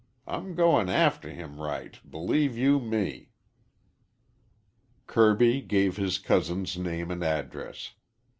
I'm 0.25 0.55
going 0.55 0.89
after 0.89 1.29
him 1.29 1.61
right, 1.61 1.99
believe 2.09 2.57
you 2.57 2.79
me." 2.79 3.29
Kirby 5.05 5.61
gave 5.61 5.97
his 5.97 6.17
cousin's 6.17 6.75
name 6.75 7.11
and 7.11 7.23
address. 7.23 7.93